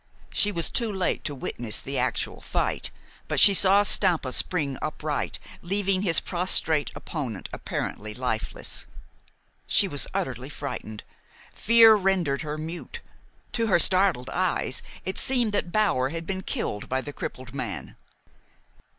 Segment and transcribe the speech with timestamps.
[0.33, 2.89] She was too late to witness the actual fight;
[3.27, 8.87] but she saw Stampa spring upright, leaving his prostrate opponent apparently lifeless.
[9.67, 11.03] She was utterly frightened.
[11.53, 13.01] Fear rendered her mute.
[13.51, 17.95] To her startled eyes it seemed that Bower had been killed by the crippled man.